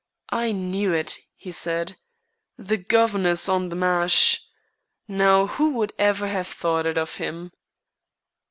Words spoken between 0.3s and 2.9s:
"I knew it," he said. "The